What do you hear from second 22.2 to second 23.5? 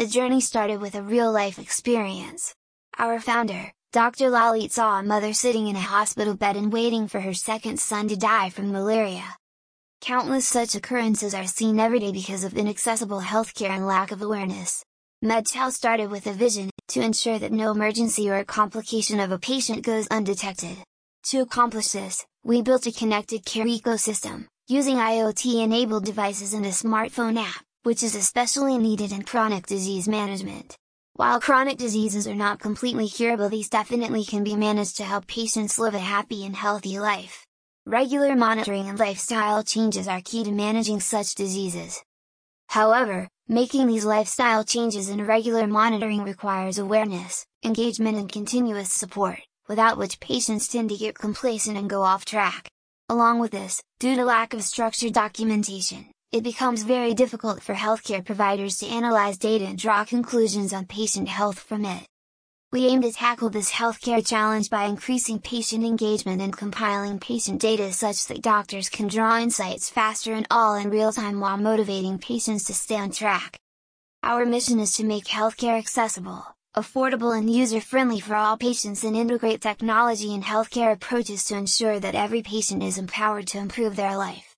we built a connected